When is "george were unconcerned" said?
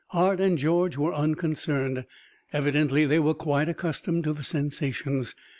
0.57-2.05